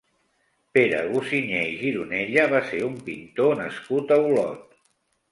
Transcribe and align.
Pere 0.75 1.01
Gussinyé 1.09 1.59
i 1.73 1.75
Gironella 1.81 2.45
va 2.53 2.61
ser 2.69 2.79
un 2.85 2.95
pintor 3.09 3.53
nascut 3.61 4.15
a 4.15 4.19
Olot. 4.31 4.65